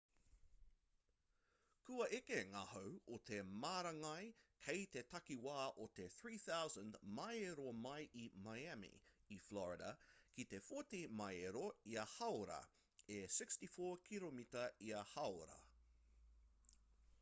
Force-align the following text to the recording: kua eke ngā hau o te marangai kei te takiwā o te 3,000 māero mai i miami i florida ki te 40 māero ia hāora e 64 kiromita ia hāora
kua 1.87 2.05
eke 2.19 2.37
ngā 2.53 2.61
hau 2.69 2.93
o 3.15 3.17
te 3.31 3.37
marangai 3.65 4.29
kei 4.67 4.87
te 4.95 5.03
takiwā 5.11 5.67
o 5.83 5.85
te 5.99 6.07
3,000 6.15 6.97
māero 7.19 7.67
mai 7.83 8.07
i 8.23 8.25
miami 8.47 8.91
i 9.35 9.37
florida 9.49 9.91
ki 10.39 10.45
te 10.55 10.61
40 10.71 11.03
māero 11.21 11.65
ia 11.95 12.07
hāora 12.15 12.57
e 13.19 13.19
64 13.37 13.95
kiromita 14.09 14.65
ia 14.89 15.05
hāora 15.15 15.59